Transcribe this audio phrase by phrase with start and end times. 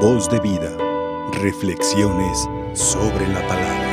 [0.00, 0.76] Voz de vida.
[1.40, 3.86] Reflexiones sobre la palabra.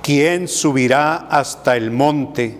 [0.00, 2.56] ¿Quién subirá hasta el monte?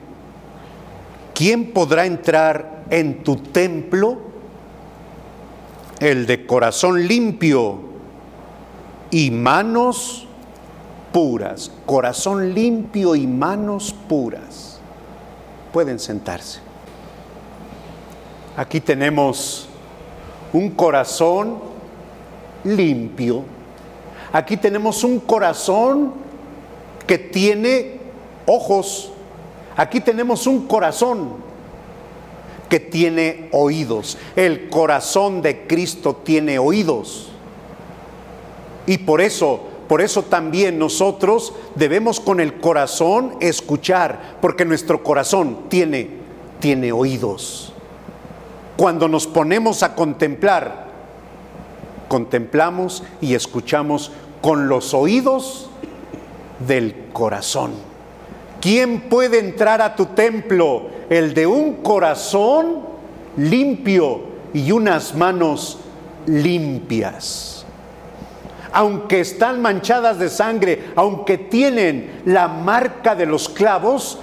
[1.33, 4.19] ¿Quién podrá entrar en tu templo?
[6.01, 7.78] El de corazón limpio
[9.12, 10.26] y manos
[11.12, 11.71] puras.
[11.87, 14.74] Corazón limpio y manos puras.
[15.75, 16.60] Pueden sentarse.
[18.56, 19.66] Aquí tenemos
[20.52, 21.59] un corazón
[22.62, 23.42] limpio.
[24.32, 26.12] Aquí tenemos un corazón
[27.09, 27.98] que tiene
[28.46, 29.10] ojos.
[29.77, 31.38] Aquí tenemos un corazón
[32.68, 34.16] que tiene oídos.
[34.37, 37.30] El corazón de Cristo tiene oídos.
[38.87, 45.69] Y por eso, por eso también nosotros debemos con el corazón escuchar, porque nuestro corazón
[45.69, 46.24] tiene
[46.65, 47.74] tiene oídos.
[48.79, 50.87] Cuando nos ponemos a contemplar,
[52.09, 54.10] contemplamos y escuchamos
[54.41, 55.68] con los oídos
[56.66, 57.73] del corazón.
[58.63, 60.87] ¿Quién puede entrar a tu templo?
[61.10, 62.79] El de un corazón
[63.37, 64.23] limpio
[64.55, 65.77] y unas manos
[66.25, 67.54] limpias.
[68.75, 74.19] Aunque están manchadas de sangre, aunque tienen la marca de los clavos,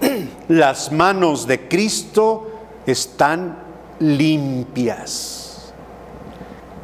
[0.48, 2.50] las manos de Cristo
[2.84, 3.56] están
[4.00, 5.72] limpias.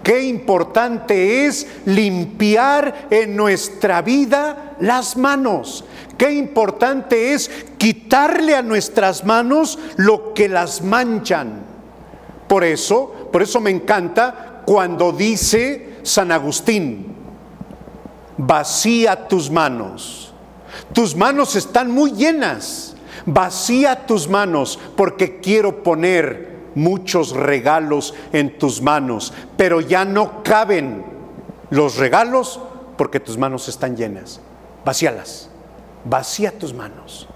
[0.03, 5.85] Qué importante es limpiar en nuestra vida las manos.
[6.17, 11.61] Qué importante es quitarle a nuestras manos lo que las manchan.
[12.49, 17.07] Por eso, por eso me encanta cuando dice San Agustín,
[18.39, 20.33] vacía tus manos.
[20.95, 22.95] Tus manos están muy llenas.
[23.27, 31.05] Vacía tus manos porque quiero poner muchos regalos en tus manos, pero ya no caben
[31.69, 32.59] los regalos
[32.97, 34.41] porque tus manos están llenas.
[34.87, 35.51] Vacíalas,
[36.07, 37.29] vacía tus manos.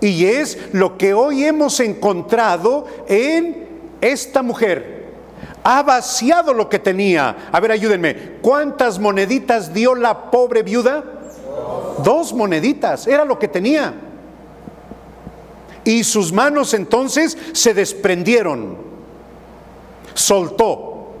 [0.00, 5.01] Y es lo que hoy hemos encontrado en esta mujer.
[5.64, 7.48] Ha vaciado lo que tenía.
[7.52, 8.38] A ver, ayúdenme.
[8.42, 11.04] ¿Cuántas moneditas dio la pobre viuda?
[12.02, 13.06] Dos moneditas.
[13.06, 13.94] Era lo que tenía.
[15.84, 18.76] Y sus manos entonces se desprendieron.
[20.14, 21.12] Soltó.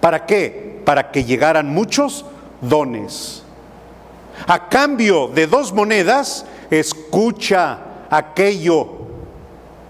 [0.00, 0.82] ¿Para qué?
[0.84, 2.24] Para que llegaran muchos
[2.60, 3.42] dones.
[4.46, 7.78] A cambio de dos monedas, escucha
[8.10, 8.88] aquello.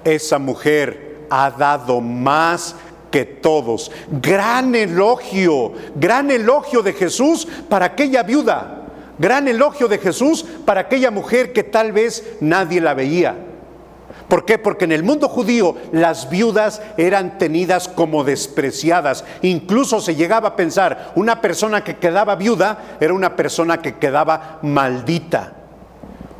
[0.04, 2.76] Esa mujer ha dado más
[3.10, 3.90] que todos.
[4.10, 8.82] Gran elogio, gran elogio de Jesús para aquella viuda.
[9.18, 13.34] Gran elogio de Jesús para aquella mujer que tal vez nadie la veía.
[14.28, 14.58] ¿Por qué?
[14.58, 19.24] Porque en el mundo judío las viudas eran tenidas como despreciadas.
[19.42, 24.58] Incluso se llegaba a pensar, una persona que quedaba viuda era una persona que quedaba
[24.62, 25.54] maldita.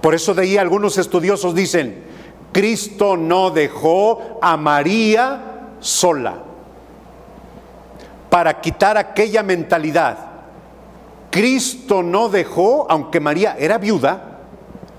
[0.02, 2.04] Por eso de ahí algunos estudiosos dicen,
[2.52, 6.45] Cristo no dejó a María sola
[8.36, 10.18] para quitar aquella mentalidad.
[11.30, 14.40] Cristo no dejó, aunque María era viuda,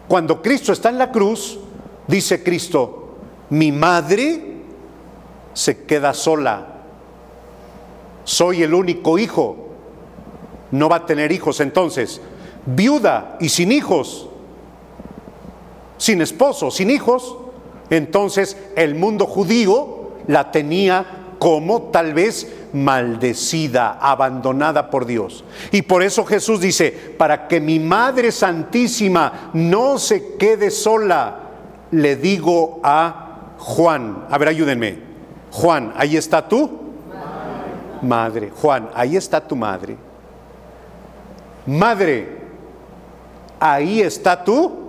[0.08, 1.60] cuando Cristo está en la cruz,
[2.08, 3.18] dice Cristo,
[3.52, 4.42] mi madre
[5.54, 6.80] se queda sola,
[8.24, 9.68] soy el único hijo,
[10.72, 12.20] no va a tener hijos entonces,
[12.66, 14.30] viuda y sin hijos,
[16.00, 17.38] sin esposo, sin hijos,
[17.92, 25.44] entonces el mundo judío la tenía como tal vez maldecida, abandonada por Dios.
[25.72, 31.40] Y por eso Jesús dice, para que mi Madre Santísima no se quede sola,
[31.92, 35.00] le digo a Juan, a ver, ayúdenme.
[35.52, 36.70] Juan, ahí está tú.
[38.02, 38.52] Madre.
[38.52, 39.98] Juan, ahí está tu madre.
[41.66, 42.38] Madre,
[43.60, 44.88] ahí está tú.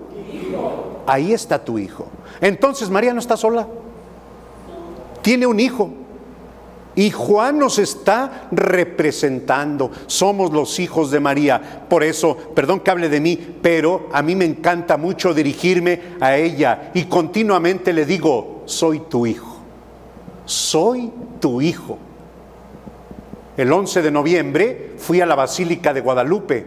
[1.07, 2.07] Ahí está tu hijo.
[2.41, 3.67] Entonces María no está sola.
[5.23, 5.91] Tiene un hijo.
[6.99, 9.93] Y Juan nos está representando.
[10.09, 11.85] Somos los hijos de María.
[11.89, 16.37] Por eso, perdón que hable de mí, pero a mí me encanta mucho dirigirme a
[16.37, 19.59] ella y continuamente le digo, soy tu hijo.
[20.45, 21.99] Soy tu hijo.
[23.57, 26.67] El 11 de noviembre fui a la Basílica de Guadalupe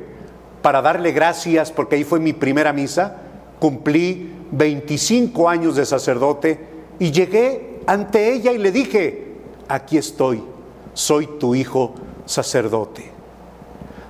[0.61, 3.17] para darle gracias porque ahí fue mi primera misa.
[3.59, 6.57] Cumplí 25 años de sacerdote
[6.99, 9.30] y llegué ante ella y le dije,
[9.73, 10.43] aquí estoy,
[10.93, 11.93] soy tu hijo
[12.25, 13.11] sacerdote.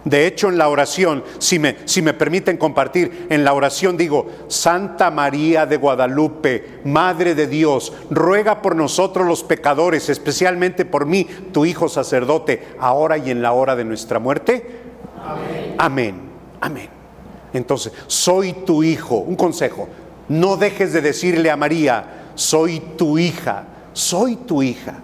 [0.03, 4.27] De hecho, en la oración, si me, si me permiten compartir, en la oración digo,
[4.47, 11.27] Santa María de Guadalupe, Madre de Dios, ruega por nosotros los pecadores, especialmente por mí,
[11.51, 14.81] tu Hijo sacerdote, ahora y en la hora de nuestra muerte.
[15.23, 15.75] Amén.
[15.77, 16.21] Amén.
[16.61, 16.89] Amén.
[17.53, 19.17] Entonces, soy tu hijo.
[19.17, 19.87] Un consejo,
[20.29, 24.95] no dejes de decirle a María, soy tu hija, soy tu hija.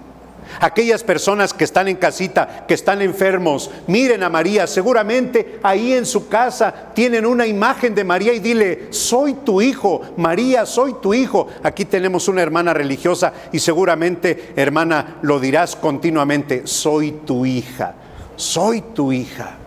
[0.60, 6.06] Aquellas personas que están en casita, que están enfermos, miren a María, seguramente ahí en
[6.06, 11.14] su casa tienen una imagen de María y dile, soy tu hijo, María, soy tu
[11.14, 11.48] hijo.
[11.64, 17.96] Aquí tenemos una hermana religiosa y seguramente, hermana, lo dirás continuamente, soy tu hija,
[18.36, 19.58] soy tu hija.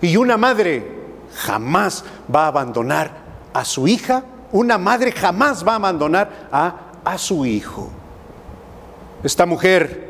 [0.00, 0.84] Y una madre
[1.34, 3.10] jamás va a abandonar
[3.52, 6.74] a su hija, una madre jamás va a abandonar a,
[7.04, 7.90] a su hijo.
[9.22, 10.09] Esta mujer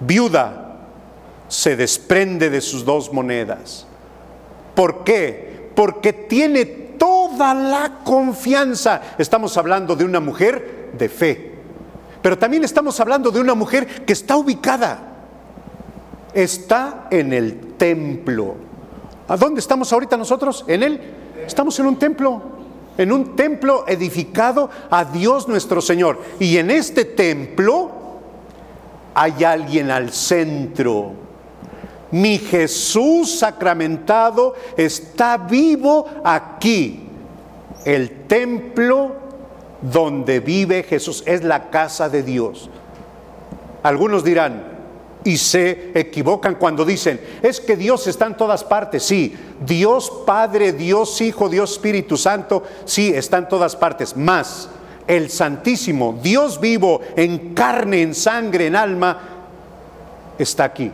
[0.00, 0.64] viuda
[1.48, 3.86] se desprende de sus dos monedas.
[4.74, 5.70] ¿Por qué?
[5.74, 9.00] Porque tiene toda la confianza.
[9.18, 11.52] Estamos hablando de una mujer de fe,
[12.22, 15.10] pero también estamos hablando de una mujer que está ubicada.
[16.32, 18.56] Está en el templo.
[19.28, 20.64] ¿A dónde estamos ahorita nosotros?
[20.66, 21.00] ¿En él?
[21.46, 22.42] Estamos en un templo,
[22.98, 26.20] en un templo edificado a Dios nuestro Señor.
[26.40, 28.03] Y en este templo
[29.14, 31.12] hay alguien al centro.
[32.10, 37.08] Mi Jesús sacramentado está vivo aquí.
[37.84, 39.12] El templo
[39.82, 42.70] donde vive Jesús es la casa de Dios.
[43.82, 44.74] Algunos dirán,
[45.24, 49.02] y se equivocan cuando dicen, es que Dios está en todas partes.
[49.02, 49.34] Sí,
[49.64, 54.16] Dios Padre, Dios Hijo, Dios Espíritu Santo, sí, está en todas partes.
[54.16, 54.68] Más,
[55.06, 59.18] el Santísimo, Dios vivo, en carne, en sangre, en alma,
[60.38, 60.90] está aquí.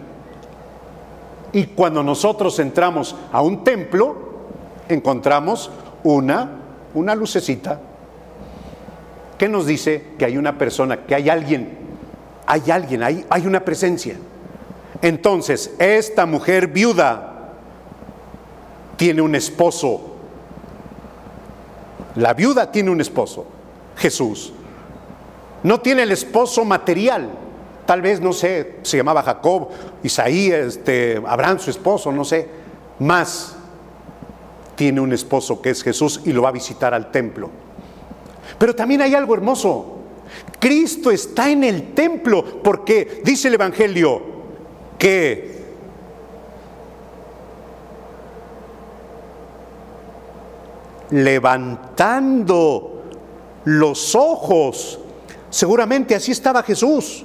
[1.52, 4.16] Y cuando nosotros entramos a un templo,
[4.88, 5.70] encontramos
[6.04, 6.50] una,
[6.94, 7.80] una lucecita
[9.38, 11.78] que nos dice que hay una persona, que hay alguien,
[12.46, 14.16] hay alguien, hay, hay una presencia.
[15.02, 17.30] Entonces, esta mujer viuda
[18.96, 20.16] tiene un esposo.
[22.16, 23.46] La viuda tiene un esposo.
[24.00, 24.52] Jesús.
[25.62, 27.30] No tiene el esposo material.
[27.86, 29.68] Tal vez, no sé, se llamaba Jacob,
[30.02, 32.48] Isaías, este, Abraham su esposo, no sé.
[32.98, 33.56] Más
[34.74, 37.50] tiene un esposo que es Jesús y lo va a visitar al templo.
[38.58, 39.98] Pero también hay algo hermoso.
[40.58, 44.22] Cristo está en el templo porque dice el Evangelio
[44.98, 45.60] que
[51.10, 52.99] levantando
[53.64, 54.98] los ojos.
[55.50, 57.24] Seguramente así estaba Jesús.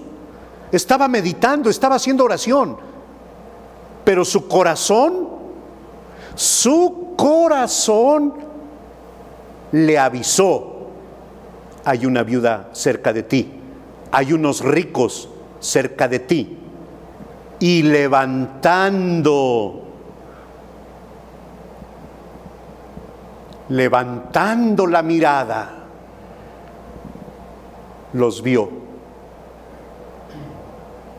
[0.72, 2.78] Estaba meditando, estaba haciendo oración.
[4.04, 5.30] Pero su corazón,
[6.36, 8.34] su corazón
[9.72, 10.88] le avisó,
[11.84, 13.52] hay una viuda cerca de ti,
[14.12, 15.28] hay unos ricos
[15.60, 16.60] cerca de ti.
[17.60, 19.82] Y levantando,
[23.70, 25.75] levantando la mirada,
[28.16, 28.70] los vio.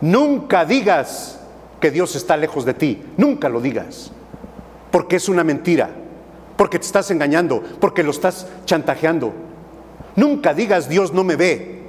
[0.01, 1.39] Nunca digas
[1.81, 4.11] que Dios está lejos de ti, nunca lo digas,
[4.91, 5.91] porque es una mentira,
[6.57, 9.33] porque te estás engañando, porque lo estás chantajeando.
[10.17, 11.83] Nunca digas Dios no me ve,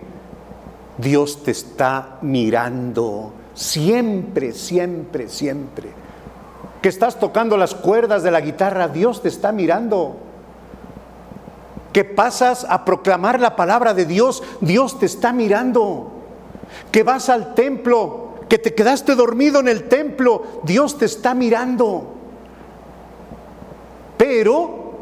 [0.98, 5.90] Dios te está mirando siempre, siempre, siempre.
[6.82, 10.27] Que estás tocando las cuerdas de la guitarra, Dios te está mirando
[11.98, 16.12] que pasas a proclamar la palabra de Dios, Dios te está mirando.
[16.92, 22.14] Que vas al templo, que te quedaste dormido en el templo, Dios te está mirando.
[24.16, 24.94] Pero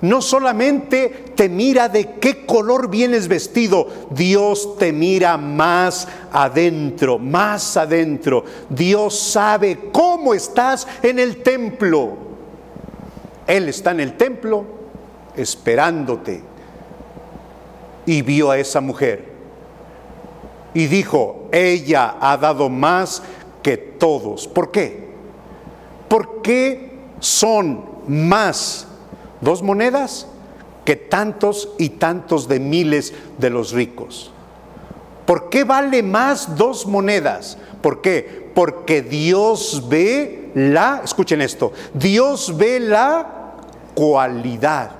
[0.00, 7.76] no solamente te mira de qué color vienes vestido, Dios te mira más adentro, más
[7.76, 8.42] adentro.
[8.70, 12.16] Dios sabe cómo estás en el templo.
[13.46, 14.77] Él está en el templo
[15.38, 16.42] esperándote.
[18.06, 19.38] Y vio a esa mujer
[20.74, 23.22] y dijo, ella ha dado más
[23.62, 24.46] que todos.
[24.46, 25.08] ¿Por qué?
[26.08, 28.86] ¿Por qué son más
[29.40, 30.26] dos monedas
[30.84, 34.30] que tantos y tantos de miles de los ricos?
[35.26, 37.58] ¿Por qué vale más dos monedas?
[37.82, 38.50] ¿Por qué?
[38.54, 43.56] Porque Dios ve la, escuchen esto, Dios ve la
[43.94, 44.92] cualidad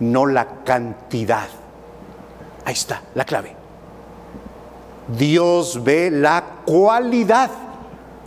[0.00, 1.48] no la cantidad.
[2.64, 3.56] Ahí está la clave.
[5.16, 7.50] Dios ve la cualidad,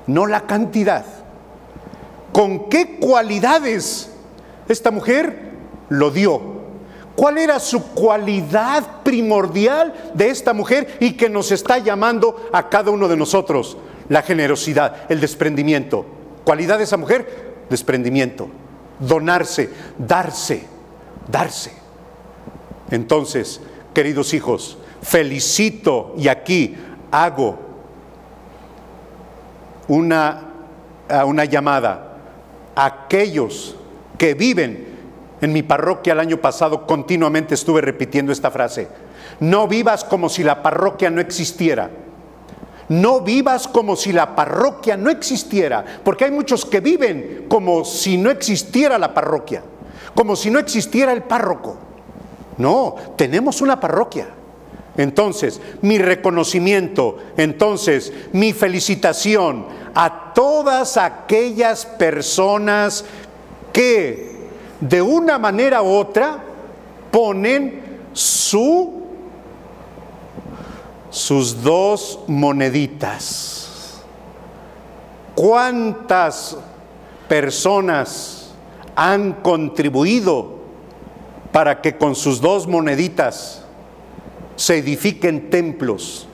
[0.07, 1.05] no la cantidad.
[2.33, 4.11] ¿Con qué cualidades
[4.67, 5.51] esta mujer
[5.89, 6.61] lo dio?
[7.15, 12.89] ¿Cuál era su cualidad primordial de esta mujer y que nos está llamando a cada
[12.89, 13.77] uno de nosotros?
[14.09, 16.05] La generosidad, el desprendimiento.
[16.43, 17.65] ¿Cualidad de esa mujer?
[17.69, 18.47] Desprendimiento.
[18.99, 20.65] Donarse, darse,
[21.31, 21.71] darse.
[22.89, 23.61] Entonces,
[23.93, 26.75] queridos hijos, felicito y aquí
[27.11, 27.57] hago
[29.87, 30.49] una,
[31.25, 32.17] una llamada
[32.75, 33.75] a aquellos
[34.17, 34.91] que viven
[35.41, 38.87] en mi parroquia el año pasado continuamente estuve repitiendo esta frase.
[39.39, 41.89] No vivas como si la parroquia no existiera.
[42.89, 48.17] No vivas como si la parroquia no existiera, porque hay muchos que viven como si
[48.17, 49.63] no existiera la parroquia,
[50.15, 51.77] como si no existiera el párroco.
[52.57, 54.27] No, tenemos una parroquia.
[54.97, 59.65] Entonces, mi reconocimiento, entonces, mi felicitación
[59.95, 63.05] a todas aquellas personas
[63.71, 64.49] que
[64.81, 66.43] de una manera u otra
[67.09, 69.01] ponen su
[71.11, 74.01] sus dos moneditas.
[75.35, 76.57] ¿Cuántas
[77.27, 78.40] personas
[78.95, 80.61] han contribuido
[81.51, 83.65] para que con sus dos moneditas
[84.55, 86.27] se edifiquen templos,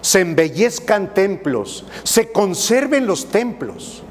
[0.00, 4.02] se embellezcan templos, se conserven los templos?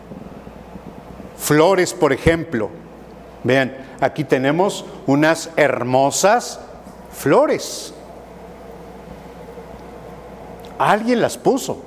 [1.38, 2.70] Flores, por ejemplo.
[3.44, 6.60] Vean, aquí tenemos unas hermosas
[7.12, 7.94] flores.
[10.78, 11.82] Alguien las puso.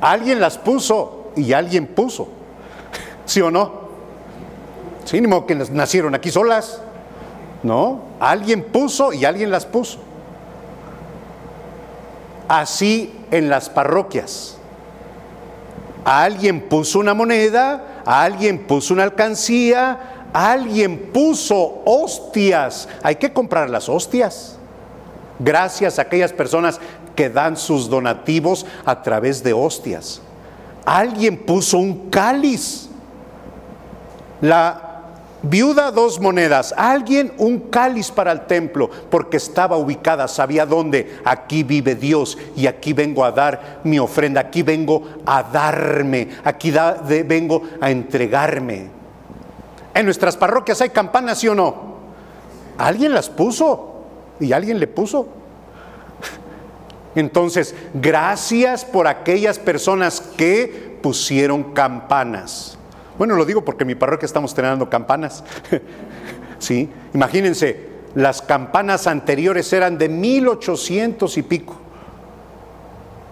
[0.00, 2.28] Alguien las puso y alguien puso.
[3.26, 3.81] ¿Sí o no?
[5.04, 6.80] Sí, ni modo que nacieron aquí solas.
[7.62, 9.98] No, alguien puso y alguien las puso.
[12.48, 14.56] Así en las parroquias.
[16.04, 22.88] Alguien puso una moneda, alguien puso una alcancía, alguien puso hostias.
[23.02, 24.56] Hay que comprar las hostias.
[25.38, 26.80] Gracias a aquellas personas
[27.14, 30.20] que dan sus donativos a través de hostias.
[30.84, 32.88] Alguien puso un cáliz.
[34.40, 34.91] La
[35.42, 41.62] viuda dos monedas, alguien un cáliz para el templo, porque estaba ubicada, sabía dónde, aquí
[41.62, 46.72] vive Dios y aquí vengo a dar mi ofrenda, aquí vengo a darme, aquí
[47.24, 48.90] vengo a entregarme.
[49.94, 51.92] En nuestras parroquias hay campanas, ¿sí o no?
[52.78, 54.04] Alguien las puso
[54.40, 55.28] y alguien le puso.
[57.14, 62.78] Entonces, gracias por aquellas personas que pusieron campanas.
[63.18, 65.44] Bueno, lo digo porque en mi parroquia estamos teniendo campanas.
[66.58, 71.76] sí, imagínense, las campanas anteriores eran de 1800 y pico.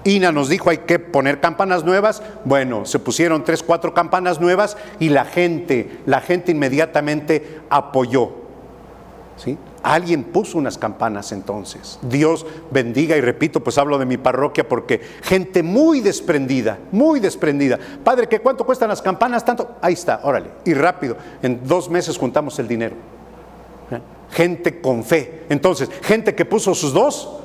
[0.04, 2.22] INA nos dijo hay que poner campanas nuevas.
[2.44, 8.39] Bueno, se pusieron tres, cuatro campanas nuevas y la gente, la gente inmediatamente apoyó.
[9.82, 11.98] Alguien puso unas campanas entonces.
[12.02, 17.78] Dios bendiga y repito, pues hablo de mi parroquia porque gente muy desprendida, muy desprendida.
[18.04, 19.44] Padre, ¿qué cuánto cuestan las campanas?
[19.44, 19.76] Tanto.
[19.80, 20.50] Ahí está, órale.
[20.64, 22.96] Y rápido, en dos meses juntamos el dinero.
[23.90, 24.00] ¿Eh?
[24.32, 25.44] Gente con fe.
[25.48, 27.40] Entonces, gente que puso sus dos,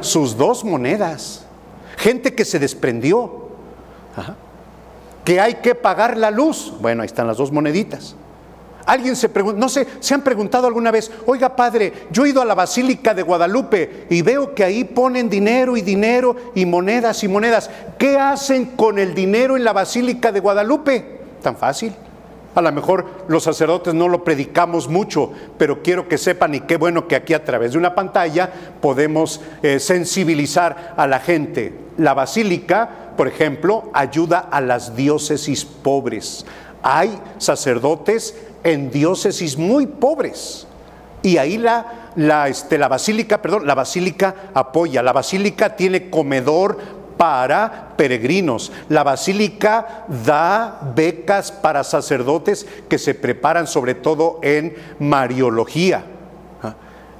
[0.00, 1.46] sus dos monedas.
[1.96, 3.48] Gente que se desprendió.
[5.24, 6.74] Que hay que pagar la luz.
[6.80, 8.16] Bueno, ahí están las dos moneditas.
[8.88, 12.40] Alguien se pregunta, no sé, se han preguntado alguna vez, oiga padre, yo he ido
[12.40, 17.22] a la Basílica de Guadalupe y veo que ahí ponen dinero y dinero y monedas
[17.22, 17.68] y monedas.
[17.98, 21.18] ¿Qué hacen con el dinero en la Basílica de Guadalupe?
[21.42, 21.92] Tan fácil.
[22.54, 26.78] A lo mejor los sacerdotes no lo predicamos mucho, pero quiero que sepan y qué
[26.78, 31.74] bueno que aquí a través de una pantalla podemos eh, sensibilizar a la gente.
[31.98, 36.46] La basílica, por ejemplo, ayuda a las diócesis pobres.
[36.82, 40.66] Hay sacerdotes en diócesis muy pobres.
[41.22, 45.02] Y ahí la, la, este, la basílica, perdón, la basílica apoya.
[45.02, 46.78] La basílica tiene comedor
[47.18, 48.72] para peregrinos.
[48.88, 56.04] La basílica da becas para sacerdotes que se preparan sobre todo en mariología.
[56.62, 56.76] ¿Ah?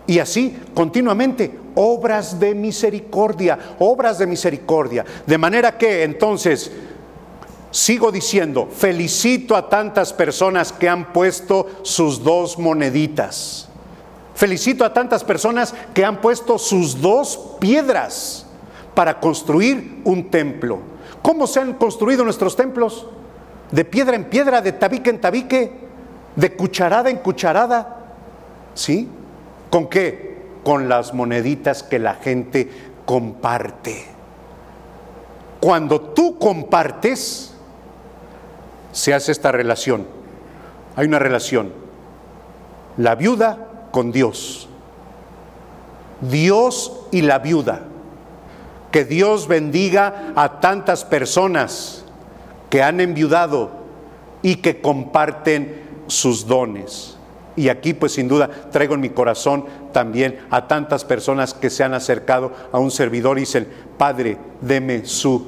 [0.06, 5.04] Y así continuamente, obras de misericordia, obras de misericordia.
[5.26, 6.70] De manera que entonces
[7.70, 13.68] Sigo diciendo, felicito a tantas personas que han puesto sus dos moneditas.
[14.34, 18.46] Felicito a tantas personas que han puesto sus dos piedras
[18.94, 20.78] para construir un templo.
[21.22, 23.06] ¿Cómo se han construido nuestros templos?
[23.70, 25.72] De piedra en piedra, de tabique en tabique,
[26.36, 27.96] de cucharada en cucharada.
[28.74, 29.08] ¿Sí?
[29.70, 30.46] ¿Con qué?
[30.64, 32.70] Con las moneditas que la gente
[33.04, 34.06] comparte.
[35.60, 37.54] Cuando tú compartes,
[38.92, 40.06] se hace esta relación.
[40.96, 41.72] Hay una relación.
[42.96, 44.68] La viuda con Dios.
[46.20, 47.82] Dios y la viuda.
[48.90, 52.04] Que Dios bendiga a tantas personas
[52.70, 53.70] que han enviudado
[54.42, 57.16] y que comparten sus dones.
[57.54, 61.82] Y aquí pues sin duda traigo en mi corazón también a tantas personas que se
[61.82, 65.46] han acercado a un servidor y dicen, Padre, deme su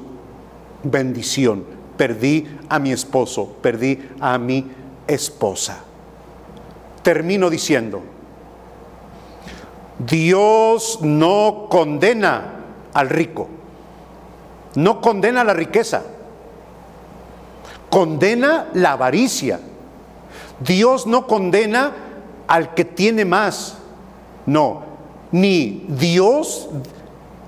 [0.82, 1.80] bendición.
[2.00, 4.66] Perdí a mi esposo, perdí a mi
[5.07, 5.80] esposa.
[7.02, 8.00] Termino diciendo,
[9.99, 12.54] Dios no condena
[12.95, 13.49] al rico,
[14.76, 16.04] no condena la riqueza,
[17.90, 19.61] condena la avaricia.
[20.59, 21.92] Dios no condena
[22.49, 23.76] al que tiene más,
[24.47, 24.85] no,
[25.33, 26.71] ni Dios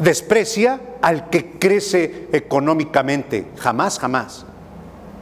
[0.03, 4.45] desprecia al que crece económicamente, jamás, jamás.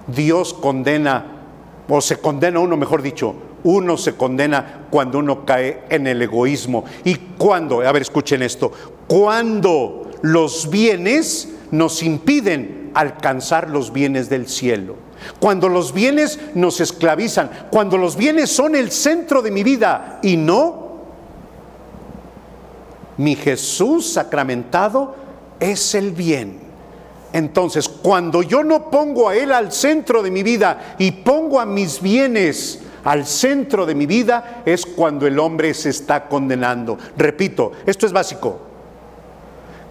[0.07, 1.45] Dios condena,
[1.89, 6.85] o se condena uno, mejor dicho, uno se condena cuando uno cae en el egoísmo.
[7.05, 8.73] Y cuando, a ver, escuchen esto,
[9.07, 14.97] cuando los bienes nos impiden alcanzar los bienes del cielo.
[15.39, 20.37] Cuando los bienes nos esclavizan, cuando los bienes son el centro de mi vida y
[20.37, 20.90] no
[23.21, 25.15] mi Jesús sacramentado
[25.61, 26.59] es el bien.
[27.35, 31.67] Entonces, cuando yo no pongo a Él al centro de mi vida y pongo a
[31.67, 36.97] mis bienes al centro de mi vida, es cuando el hombre se está condenando.
[37.19, 38.59] Repito, esto es básico,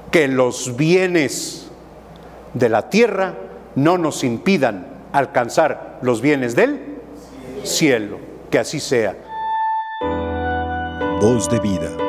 [0.10, 1.68] que los bienes
[2.56, 3.36] de la tierra
[3.76, 6.80] no nos impidan alcanzar los bienes del
[7.64, 8.18] cielo.
[8.50, 9.16] Que así sea.
[11.22, 12.09] Voz de vida.